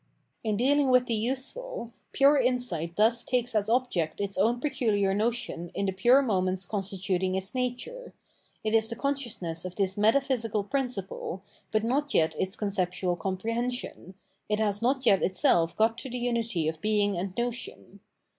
[0.43, 5.69] In dealing with the useful, pure insight thus takes as object its own peculiar notion
[5.75, 8.11] in the pure moments constituting its nature;
[8.63, 14.15] it is the consciousness of this metaphysical principle, but not yet its conceptual comprehension,
[14.49, 17.99] it has not yet itself got to the unity of being and notion.